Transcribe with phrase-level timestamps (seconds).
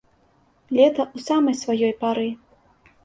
[0.77, 2.29] Лета ў самай сваёй пары.